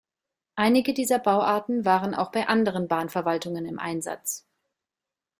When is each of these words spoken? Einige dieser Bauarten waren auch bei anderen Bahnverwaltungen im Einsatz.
Einige 0.55 0.95
dieser 0.95 1.19
Bauarten 1.19 1.85
waren 1.85 2.15
auch 2.15 2.31
bei 2.31 2.47
anderen 2.47 2.87
Bahnverwaltungen 2.87 3.67
im 3.67 3.77
Einsatz. 3.77 4.47